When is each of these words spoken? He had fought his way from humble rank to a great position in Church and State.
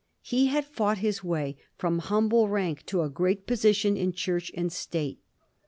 He 0.23 0.47
had 0.47 0.65
fought 0.65 0.97
his 0.97 1.23
way 1.23 1.57
from 1.77 1.99
humble 1.99 2.49
rank 2.49 2.87
to 2.87 3.03
a 3.03 3.09
great 3.11 3.45
position 3.45 3.95
in 3.95 4.13
Church 4.13 4.51
and 4.55 4.71
State. 4.71 5.19